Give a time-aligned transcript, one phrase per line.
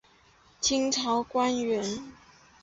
[0.59, 1.85] 清朝官员。